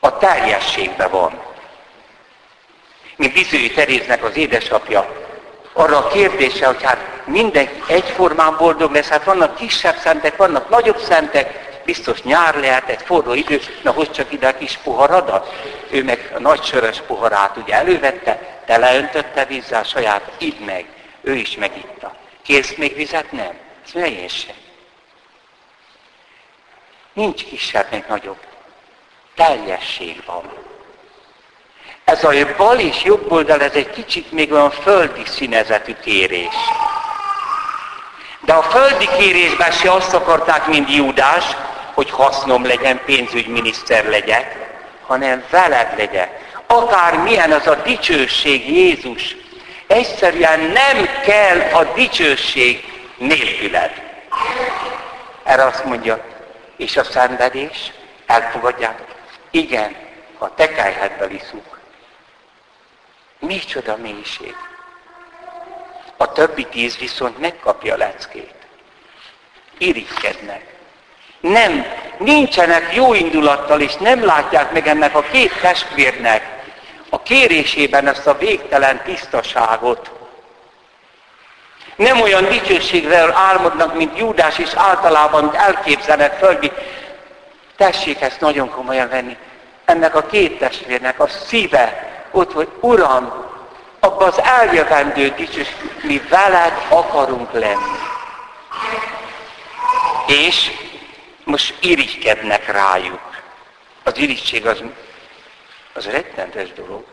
a 0.00 0.18
teljességben 0.18 1.10
van. 1.10 1.42
Mint 3.16 3.32
Bizői 3.32 3.70
Teréznek 3.70 4.24
az 4.24 4.36
édesapja, 4.36 5.25
arra 5.76 5.96
a 5.96 6.08
kérdése, 6.08 6.66
hogy 6.66 6.82
hát 6.82 6.98
mindenki 7.24 7.82
egyformán 7.92 8.56
boldog 8.56 8.92
lesz, 8.92 9.08
hát 9.08 9.24
vannak 9.24 9.56
kisebb 9.56 9.96
szentek, 9.96 10.36
vannak 10.36 10.68
nagyobb 10.68 10.98
szentek, 10.98 11.64
biztos 11.84 12.22
nyár 12.22 12.54
lehet, 12.54 12.88
egy 12.88 13.02
forró 13.02 13.32
idő, 13.32 13.60
na 13.82 13.90
hozd 13.90 14.10
csak 14.10 14.32
ide 14.32 14.48
a 14.48 14.56
kis 14.56 14.76
poharadat. 14.76 15.54
Ő 15.90 16.04
meg 16.04 16.32
a 16.34 16.38
nagy 16.38 16.62
sörös 16.62 17.00
poharát 17.06 17.56
ugye 17.56 17.74
elővette, 17.74 18.60
teleöntötte 18.66 19.44
vízzel 19.44 19.82
saját, 19.82 20.30
idd 20.38 20.60
meg. 20.64 20.86
Ő 21.20 21.34
is 21.34 21.56
megitta. 21.56 22.16
Kérsz 22.42 22.74
még 22.76 22.94
vizet? 22.94 23.32
Nem. 23.32 23.58
Ez 23.86 23.92
mondja. 23.92 24.54
Nincs 27.12 27.44
kisebb, 27.44 27.86
még 27.90 28.04
nagyobb. 28.08 28.40
Teljesség 29.34 30.22
van. 30.26 30.52
Ez 32.06 32.24
a 32.24 32.32
bal 32.56 32.78
és 32.78 33.02
jobb 33.02 33.32
oldal, 33.32 33.62
ez 33.62 33.72
egy 33.72 33.90
kicsit 33.90 34.32
még 34.32 34.52
olyan 34.52 34.70
földi 34.70 35.22
színezetű 35.24 35.94
kérés. 36.02 36.54
De 38.40 38.52
a 38.52 38.62
földi 38.62 39.08
kérésben 39.18 39.70
se 39.70 39.92
azt 39.92 40.14
akarták, 40.14 40.66
mint 40.66 40.94
Júdás, 40.94 41.44
hogy 41.94 42.10
hasznom 42.10 42.64
legyen, 42.64 43.00
pénzügyminiszter 43.04 44.04
legyek, 44.04 44.56
hanem 45.06 45.44
veled 45.50 45.94
legyek. 45.96 46.60
Akár 46.66 47.18
milyen 47.18 47.52
az 47.52 47.66
a 47.66 47.74
dicsőség 47.74 48.68
Jézus, 48.68 49.36
egyszerűen 49.86 50.60
nem 50.60 51.08
kell 51.24 51.60
a 51.72 51.84
dicsőség 51.94 52.84
nélküled. 53.16 53.90
Erre 55.42 55.64
azt 55.64 55.84
mondja, 55.84 56.24
és 56.76 56.96
a 56.96 57.04
szenvedés, 57.04 57.92
elfogadjátok? 58.26 59.06
Igen, 59.50 59.96
ha 60.38 60.54
tekájhetből 60.54 61.30
iszunk. 61.30 61.75
Micsoda 63.38 63.96
mélység. 63.96 64.54
A 66.16 66.32
többi 66.32 66.64
tíz 66.64 66.96
viszont 66.96 67.38
megkapja 67.38 67.94
a 67.94 67.96
leckét. 67.96 68.54
Irigykednek. 69.78 70.74
Nem, 71.40 71.86
nincsenek 72.18 72.94
jó 72.94 73.14
indulattal, 73.14 73.80
és 73.80 73.94
nem 73.94 74.24
látják 74.24 74.72
meg 74.72 74.86
ennek 74.86 75.14
a 75.14 75.22
két 75.22 75.60
testvérnek 75.60 76.54
a 77.08 77.22
kérésében 77.22 78.08
ezt 78.08 78.26
a 78.26 78.38
végtelen 78.38 79.02
tisztaságot. 79.04 80.10
Nem 81.96 82.20
olyan 82.20 82.48
dicsőségről 82.48 83.32
álmodnak, 83.32 83.94
mint 83.94 84.18
Júdás, 84.18 84.58
és 84.58 84.70
általában 84.74 85.54
elképzelnek 85.56 86.38
földi. 86.38 86.72
Tessék 87.76 88.20
ezt 88.20 88.40
nagyon 88.40 88.70
komolyan 88.70 89.08
venni. 89.08 89.36
Ennek 89.84 90.14
a 90.14 90.26
két 90.26 90.58
testvérnek 90.58 91.20
a 91.20 91.28
szíve 91.28 92.15
ott, 92.36 92.52
hogy 92.52 92.68
Uram, 92.80 93.44
abban 94.00 94.28
az 94.28 94.40
eljövendő 94.40 95.28
dicsőség, 95.28 95.74
mi 96.02 96.22
veled 96.28 96.86
akarunk 96.88 97.52
lenni. 97.52 97.98
És 100.26 100.70
most 101.44 101.74
irigykednek 101.80 102.66
rájuk. 102.66 103.20
Az 104.04 104.18
irigység 104.18 104.66
az, 104.66 104.82
az 105.92 106.04
rettentes 106.04 106.72
dolog. 106.72 107.04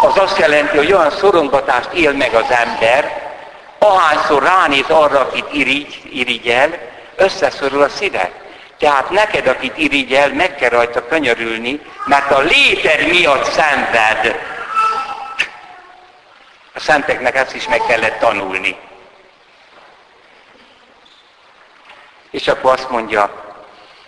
Az 0.00 0.18
azt 0.18 0.38
jelenti, 0.38 0.76
hogy 0.76 0.92
olyan 0.92 1.10
szorongatást 1.10 1.92
él 1.92 2.12
meg 2.12 2.34
az 2.34 2.50
ember, 2.50 3.30
ahányszor 3.78 4.42
ránéz 4.42 4.88
arra, 4.88 5.20
akit 5.20 5.52
irigy, 5.52 6.00
irigyel, 6.12 6.78
összeszorul 7.16 7.82
a 7.82 7.88
szíve. 7.88 8.41
Tehát 8.82 9.10
neked, 9.10 9.46
akit 9.46 9.78
irigyel, 9.78 10.32
meg 10.32 10.54
kell 10.54 10.68
rajta 10.68 11.06
könyörülni, 11.06 11.80
mert 12.04 12.30
a 12.30 12.38
léted 12.38 13.08
miatt 13.08 13.44
szenved. 13.44 14.36
A 16.74 16.80
szenteknek 16.80 17.36
ezt 17.36 17.54
is 17.54 17.68
meg 17.68 17.80
kellett 17.86 18.18
tanulni. 18.18 18.76
És 22.30 22.48
akkor 22.48 22.72
azt 22.72 22.90
mondja, 22.90 23.30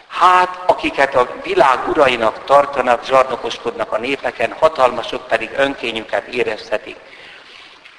hát 0.08 0.58
akiket 0.66 1.14
a 1.14 1.28
világ 1.42 1.88
urainak 1.88 2.44
tartanak, 2.44 3.04
zsarnokoskodnak 3.04 3.92
a 3.92 3.98
népeken, 3.98 4.56
hatalmasok 4.58 5.26
pedig 5.26 5.50
önkényüket 5.56 6.26
érezhetik. 6.26 6.96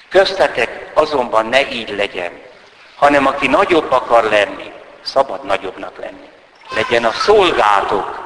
Köztetek 0.08 0.90
azonban 0.94 1.46
ne 1.46 1.70
így 1.70 1.90
legyen, 1.90 2.42
hanem 2.96 3.26
aki 3.26 3.46
nagyobb 3.46 3.92
akar 3.92 4.24
lenni, 4.24 4.72
szabad 5.02 5.44
nagyobbnak 5.44 5.98
lenni. 5.98 6.34
Legyen 6.74 7.04
a 7.04 7.12
szolgátok. 7.12 8.24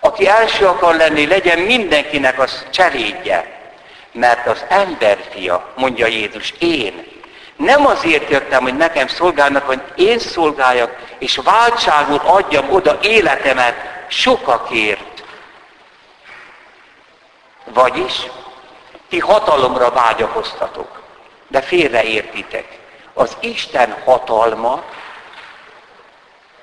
Aki 0.00 0.28
első 0.28 0.66
akar 0.66 0.94
lenni, 0.94 1.26
legyen 1.26 1.58
mindenkinek 1.58 2.38
az 2.38 2.66
cselédje. 2.70 3.52
Mert 4.12 4.46
az 4.46 4.64
emberfia, 4.68 5.72
mondja 5.76 6.06
Jézus, 6.06 6.54
én, 6.58 7.14
nem 7.56 7.86
azért 7.86 8.30
jöttem, 8.30 8.62
hogy 8.62 8.76
nekem 8.76 9.06
szolgálnak, 9.06 9.66
hogy 9.66 9.82
én 9.94 10.18
szolgáljak, 10.18 10.96
és 11.18 11.40
váltságul 11.44 12.20
adjam 12.24 12.70
oda 12.70 12.98
életemet 13.02 13.74
sokakért. 14.08 15.24
Vagyis 17.64 18.12
ti 19.08 19.18
hatalomra 19.18 19.90
vágyakoztatok, 19.90 21.02
de 21.48 21.60
félreértitek. 21.60 22.78
Az 23.12 23.36
Isten 23.40 23.96
hatalma 24.04 24.82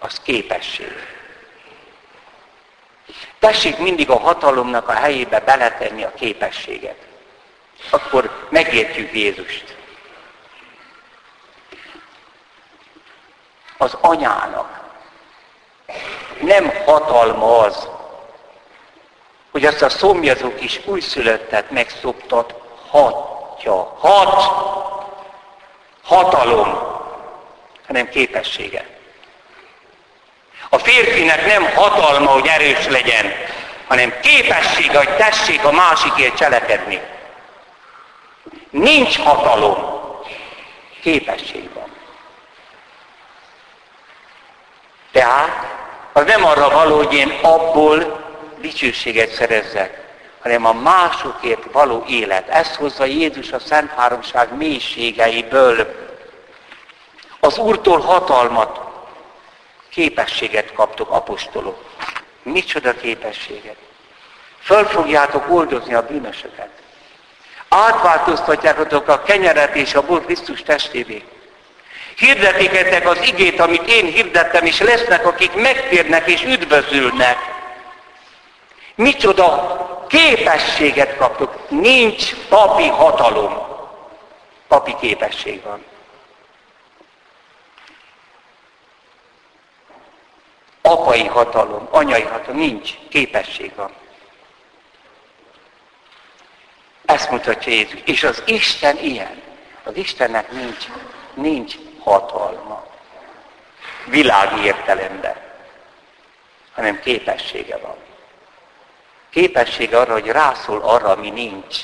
az 0.01 0.19
képesség. 0.23 0.93
Tessék 3.39 3.77
mindig 3.77 4.09
a 4.09 4.19
hatalomnak 4.19 4.87
a 4.87 4.93
helyébe 4.93 5.39
beletenni 5.39 6.03
a 6.03 6.13
képességet. 6.13 6.97
Akkor 7.89 8.47
megértjük 8.49 9.13
Jézust. 9.13 9.79
az 13.81 13.97
anyának. 14.01 14.79
Nem 16.41 16.71
hatalma 16.85 17.57
az, 17.57 17.89
hogy 19.51 19.65
azt 19.65 19.81
a 19.81 19.89
szomjazó 19.89 20.53
kis 20.55 20.81
újszülöttet 20.85 21.71
megszoptat 21.71 22.53
hatja. 22.89 23.97
Hat! 23.99 24.43
Hatalom, 26.03 26.99
hanem 27.87 28.09
képessége. 28.09 28.90
A 30.73 30.77
férfinek 30.77 31.45
nem 31.45 31.65
hatalma, 31.75 32.29
hogy 32.29 32.47
erős 32.47 32.87
legyen, 32.87 33.33
hanem 33.87 34.13
képessége, 34.21 34.97
hogy 34.97 35.15
tessék 35.15 35.63
a 35.63 35.71
másikért 35.71 36.35
cselekedni. 36.35 37.01
Nincs 38.69 39.19
hatalom, 39.19 39.77
képesség 41.01 41.69
van. 41.73 41.91
Tehát 45.11 45.49
az 46.13 46.23
nem 46.25 46.45
arra 46.45 46.69
való, 46.69 46.95
hogy 46.95 47.13
én 47.13 47.39
abból 47.41 48.25
dicsőséget 48.59 49.29
szerezzek, 49.29 49.99
hanem 50.41 50.65
a 50.65 50.73
másokért 50.73 51.63
való 51.71 52.03
élet. 52.07 52.47
Ezt 52.49 52.75
hozza 52.75 53.05
Jézus 53.05 53.51
a 53.51 53.59
Szent 53.59 53.91
Háromság 53.91 54.57
mélységeiből. 54.57 55.95
Az 57.39 57.57
Úrtól 57.57 57.99
hatalmat, 57.99 58.90
képességet 59.91 60.73
kaptok, 60.73 61.11
apostolok. 61.11 61.83
Micsoda 62.43 62.95
képességet? 62.95 63.75
Föl 64.59 64.85
fogjátok 64.85 65.49
oldozni 65.49 65.93
a 65.93 66.05
bűnösöket. 66.05 66.69
Átváltoztatjátok 67.69 69.07
a 69.07 69.23
kenyeret 69.23 69.75
és 69.75 69.93
a 69.93 70.05
bor 70.05 70.25
Krisztus 70.25 70.63
testévé. 70.63 71.23
Hirdetitek 72.17 73.07
az 73.07 73.21
igét, 73.21 73.59
amit 73.59 73.89
én 73.89 74.05
hirdettem, 74.05 74.65
és 74.65 74.79
lesznek, 74.79 75.25
akik 75.25 75.53
megtérnek 75.53 76.27
és 76.27 76.43
üdvözülnek. 76.43 77.37
Micsoda 78.95 79.79
képességet 80.07 81.17
kaptok. 81.17 81.69
Nincs 81.69 82.35
papi 82.35 82.87
hatalom. 82.87 83.57
Papi 84.67 84.95
képesség 84.99 85.61
van. 85.63 85.90
Apai 90.91 91.27
hatalom, 91.27 91.87
anyai 91.91 92.21
hatalom, 92.21 92.59
nincs. 92.59 92.91
Képesség 93.09 93.71
van. 93.75 93.91
Ezt 97.05 97.29
mutatja 97.29 97.71
Jézus. 97.71 97.99
És 98.05 98.23
az 98.23 98.43
Isten 98.45 98.97
ilyen. 98.97 99.41
Az 99.83 99.95
Istennek 99.95 100.51
nincs, 100.51 100.85
nincs 101.33 101.75
hatalma. 101.99 102.85
Világi 104.05 104.63
értelemben. 104.63 105.35
Hanem 106.73 106.99
képessége 106.99 107.77
van. 107.77 107.95
Képessége 109.29 109.97
arra, 109.99 110.13
hogy 110.13 110.27
rászól 110.27 110.81
arra, 110.81 111.09
ami 111.09 111.29
nincs, 111.29 111.77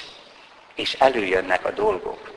és 0.76 0.94
előjönnek 0.94 1.66
a 1.66 1.72
dolgok. 1.72 2.32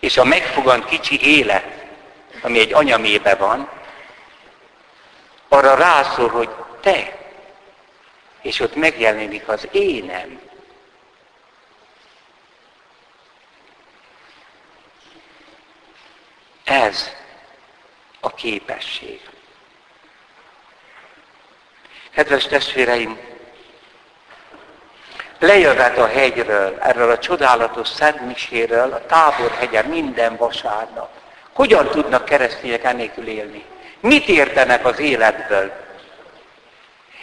És 0.00 0.16
a 0.16 0.24
megfogant 0.24 0.84
kicsi 0.84 1.38
élet, 1.38 1.85
ami 2.46 2.60
egy 2.60 2.72
anyamébe 2.72 3.34
van, 3.34 3.68
arra 5.48 5.74
rászól, 5.74 6.28
hogy 6.28 6.48
te, 6.80 7.18
és 8.42 8.60
ott 8.60 8.74
megjelenik 8.74 9.48
az 9.48 9.68
énem. 9.70 10.40
Ez 16.64 17.10
a 18.20 18.34
képesség. 18.34 19.20
Kedves 22.10 22.44
testvéreim, 22.44 23.18
lejövet 25.38 25.98
a 25.98 26.06
hegyről, 26.06 26.78
erről 26.80 27.10
a 27.10 27.18
csodálatos 27.18 27.88
Szent 27.88 28.20
Miséről, 28.20 28.92
a 28.92 29.06
táborhegyen 29.06 29.84
minden 29.84 30.36
vasárnap. 30.36 31.25
Hogyan 31.56 31.88
tudnak 31.88 32.24
keresztények 32.24 32.84
ennélkül 32.84 33.26
élni? 33.26 33.64
Mit 34.00 34.28
értenek 34.28 34.86
az 34.86 34.98
életből? 34.98 35.72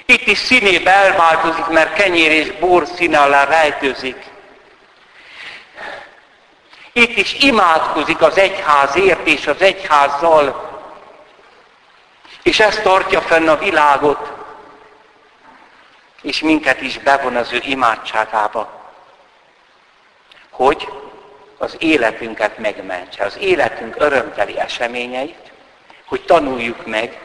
Itt 0.05 0.27
is 0.27 0.37
színébe 0.37 0.91
elváltozik, 0.91 1.65
mert 1.65 1.93
kenyér 1.93 2.31
és 2.31 2.51
bor 2.51 2.87
színe 2.87 3.19
alá 3.19 3.43
rejtőzik. 3.43 4.23
Itt 6.93 7.17
is 7.17 7.33
imádkozik 7.33 8.21
az 8.21 8.37
egyházért 8.37 9.27
és 9.27 9.47
az 9.47 9.61
egyházzal. 9.61 10.71
És 12.43 12.59
ez 12.59 12.75
tartja 12.75 13.21
fenn 13.21 13.47
a 13.47 13.57
világot, 13.57 14.31
és 16.21 16.41
minket 16.41 16.81
is 16.81 16.97
bevon 16.97 17.35
az 17.35 17.51
ő 17.51 17.61
imádságába. 17.63 18.91
Hogy 20.49 20.87
az 21.63 21.75
életünket 21.79 22.57
megmentse, 22.57 23.23
az 23.23 23.37
életünk 23.39 23.95
örömteli 23.97 24.59
eseményeit, 24.59 25.51
hogy 26.05 26.21
tanuljuk 26.21 26.85
meg, 26.85 27.19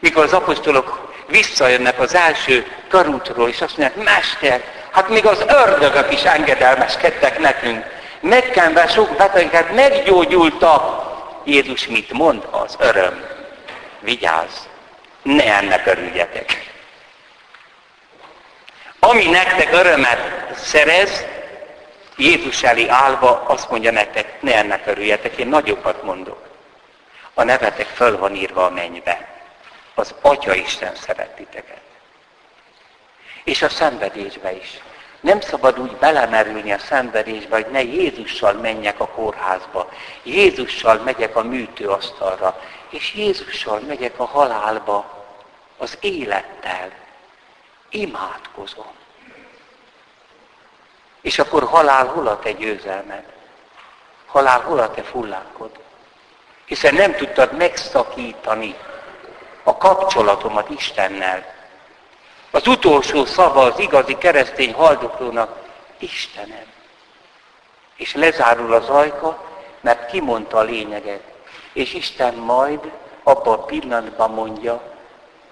mikor 0.00 0.24
az 0.24 0.32
apostolok 0.32 1.14
visszajönnek 1.26 2.00
az 2.00 2.14
első 2.14 2.66
karútról, 2.88 3.48
és 3.48 3.60
azt 3.60 3.76
mondják, 3.76 4.04
Mester, 4.04 4.62
hát 4.90 5.08
még 5.08 5.26
az 5.26 5.44
ördögök 5.48 6.12
is 6.12 6.22
engedelmeskedtek 6.22 7.38
nekünk. 7.38 7.84
Megkenve 8.20 8.86
sok 8.86 9.16
betegeket 9.16 9.74
meggyógyultak. 9.74 11.04
Jézus 11.44 11.86
mit 11.86 12.12
mond? 12.12 12.46
Az 12.50 12.76
öröm. 12.78 13.24
Vigyázz, 14.00 14.54
ne 15.22 15.56
ennek 15.56 15.86
örüljetek. 15.86 16.70
Ami 18.98 19.24
nektek 19.24 19.72
örömet 19.72 20.20
szerez, 20.56 21.24
Jézus 22.16 22.62
elé 22.62 22.88
állva 22.88 23.42
azt 23.46 23.70
mondja 23.70 23.90
nektek, 23.90 24.42
ne 24.42 24.56
ennek 24.56 24.86
örüljetek, 24.86 25.36
én 25.36 25.48
nagyobbat 25.48 26.02
mondok. 26.02 26.48
A 27.34 27.42
nevetek 27.42 27.86
föl 27.86 28.18
van 28.18 28.34
írva 28.34 28.64
a 28.64 28.70
mennybe. 28.70 29.28
Az 29.94 30.14
Atya 30.20 30.54
Isten 30.54 30.94
szeret 30.94 31.34
titeket. 31.34 31.80
És 33.44 33.62
a 33.62 33.68
szenvedésbe 33.68 34.56
is. 34.56 34.80
Nem 35.20 35.40
szabad 35.40 35.78
úgy 35.78 35.92
belemerülni 35.92 36.72
a 36.72 36.78
szenvedésbe, 36.78 37.56
hogy 37.56 37.70
ne 37.70 37.82
Jézussal 37.82 38.52
menjek 38.52 39.00
a 39.00 39.06
kórházba, 39.06 39.92
Jézussal 40.22 40.98
megyek 40.98 41.36
a 41.36 41.42
műtőasztalra, 41.42 42.60
és 42.90 43.14
Jézussal 43.14 43.80
megyek 43.80 44.18
a 44.18 44.24
halálba, 44.24 45.24
az 45.76 45.98
élettel. 46.00 46.90
Imádkozom. 47.90 48.95
És 51.26 51.38
akkor 51.38 51.62
halál 51.62 52.06
hol 52.06 52.26
a 52.26 52.38
te 52.38 52.52
győzelmed? 52.52 53.24
Halál 54.26 54.60
hol 54.60 54.78
a 54.78 54.90
te 54.90 55.02
fullákod? 55.02 55.70
Hiszen 56.64 56.94
nem 56.94 57.14
tudtad 57.14 57.56
megszakítani 57.56 58.76
a 59.62 59.76
kapcsolatomat 59.76 60.70
Istennel. 60.70 61.54
Az 62.50 62.66
utolsó 62.66 63.24
szava 63.24 63.62
az 63.62 63.78
igazi 63.78 64.18
keresztény 64.18 64.72
haldoklónak, 64.72 65.58
Istenem. 65.98 66.66
És 67.96 68.14
lezárul 68.14 68.72
az 68.72 68.88
ajka, 68.88 69.44
mert 69.80 70.10
kimondta 70.10 70.56
a 70.56 70.62
lényeget. 70.62 71.22
És 71.72 71.94
Isten 71.94 72.34
majd 72.34 72.92
abban 73.22 73.58
a 73.58 73.64
pillanatban 73.64 74.30
mondja, 74.30 74.82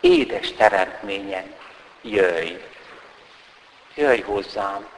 édes 0.01 0.53
teremtményem, 0.53 1.55
jöjj. 2.03 2.57
Jöjj 3.95 4.21
hozzám, 4.21 4.93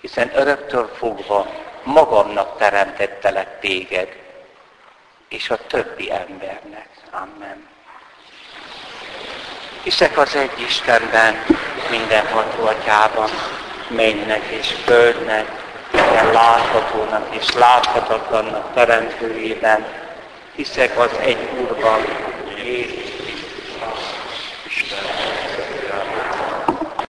hiszen 0.00 0.30
öröktől 0.34 0.90
fogva 0.98 1.46
magamnak 1.82 2.58
teremtettelek 2.58 3.60
téged, 3.60 4.08
és 5.28 5.50
a 5.50 5.56
többi 5.66 6.10
embernek. 6.10 6.88
Amen. 7.10 7.68
Hiszek 9.82 10.18
az 10.18 10.34
egy 10.36 10.60
Istenben, 10.66 11.44
mindenható 11.90 12.66
atyában, 12.66 13.30
mennek 13.88 14.44
és 14.44 14.74
földnek, 14.84 15.64
minden 15.92 16.32
láthatónak 16.32 17.34
és 17.34 17.52
láthatatlannak 17.52 18.74
teremtőjében. 18.74 19.86
Hiszek 20.54 20.98
az 20.98 21.10
egy 21.20 21.48
Úrban, 21.58 22.00
Jézus. 22.64 23.05